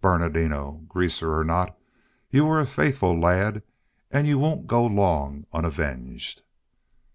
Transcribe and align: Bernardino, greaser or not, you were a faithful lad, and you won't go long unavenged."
Bernardino, 0.00 0.86
greaser 0.88 1.36
or 1.38 1.44
not, 1.44 1.76
you 2.30 2.46
were 2.46 2.58
a 2.58 2.64
faithful 2.64 3.20
lad, 3.20 3.62
and 4.10 4.26
you 4.26 4.38
won't 4.38 4.66
go 4.66 4.82
long 4.86 5.44
unavenged." 5.52 6.42